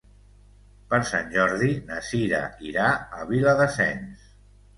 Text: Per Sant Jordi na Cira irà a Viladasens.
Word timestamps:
Per 0.93 0.99
Sant 1.09 1.29
Jordi 1.35 1.67
na 1.89 1.99
Cira 2.07 2.41
irà 2.71 2.87
a 3.19 3.29
Viladasens. 3.35 4.27